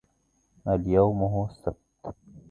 اليوم 0.67 1.23
هو 1.23 1.45
السبت 1.45 2.15